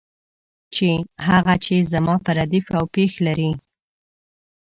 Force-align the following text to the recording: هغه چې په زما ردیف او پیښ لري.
هغه 1.27 1.53
چې 1.65 1.75
په 1.81 1.87
زما 1.93 2.15
ردیف 2.37 2.65
او 2.77 2.85
پیښ 2.95 3.11
لري. 3.25 3.51